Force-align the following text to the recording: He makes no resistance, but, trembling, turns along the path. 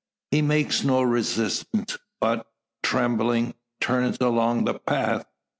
He 0.31 0.41
makes 0.41 0.83
no 0.83 1.03
resistance, 1.03 1.99
but, 2.19 2.47
trembling, 2.81 3.53
turns 3.79 4.17
along 4.19 4.65
the 4.65 4.79
path. 4.79 5.27